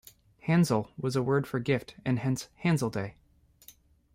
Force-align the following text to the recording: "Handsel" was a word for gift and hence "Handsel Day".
"Handsel" 0.47 0.89
was 0.97 1.15
a 1.15 1.21
word 1.21 1.45
for 1.45 1.59
gift 1.59 1.93
and 2.03 2.17
hence 2.17 2.49
"Handsel 2.55 2.89
Day". 2.89 3.17